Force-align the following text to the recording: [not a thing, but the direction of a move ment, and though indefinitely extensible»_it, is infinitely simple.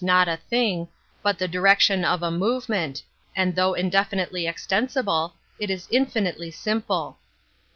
[not 0.03 0.27
a 0.27 0.35
thing, 0.37 0.87
but 1.21 1.37
the 1.37 1.47
direction 1.47 2.03
of 2.03 2.23
a 2.23 2.31
move 2.31 2.67
ment, 2.67 3.03
and 3.35 3.55
though 3.55 3.75
indefinitely 3.75 4.47
extensible»_it, 4.47 5.69
is 5.69 5.87
infinitely 5.91 6.49
simple. 6.49 7.19